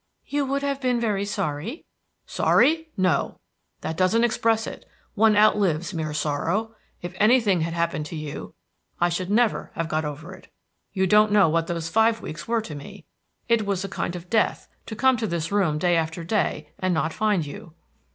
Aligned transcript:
"You 0.25 0.45
would 0.47 0.63
have 0.63 0.81
been 0.81 0.99
very 0.99 1.25
sorry?" 1.25 1.85
"Sorry? 2.25 2.89
No. 2.97 3.37
That 3.81 3.97
doesn't 3.97 4.23
express 4.23 4.65
it; 4.65 4.83
one 5.13 5.37
outlives 5.37 5.93
mere 5.93 6.11
sorrow. 6.11 6.73
If 7.03 7.13
anything 7.19 7.61
had 7.61 7.75
happened 7.75 8.07
to 8.07 8.15
you, 8.15 8.55
I 8.99 9.09
should 9.09 9.29
never 9.29 9.69
have 9.75 9.89
got 9.89 10.03
over 10.03 10.33
it. 10.33 10.51
You 10.91 11.05
don't 11.05 11.31
know 11.31 11.49
what 11.49 11.67
those 11.67 11.87
five 11.87 12.19
weeks 12.19 12.47
were 12.47 12.61
to 12.61 12.73
me. 12.73 13.05
It 13.47 13.67
was 13.67 13.83
a 13.85 13.89
kind 13.89 14.15
of 14.15 14.27
death 14.27 14.67
to 14.87 14.95
come 14.95 15.17
to 15.17 15.27
this 15.27 15.51
room 15.51 15.77
day 15.77 15.95
after 15.95 16.23
day, 16.23 16.71
and 16.79 16.95
not 16.95 17.13
find 17.13 17.45
you." 17.45 17.75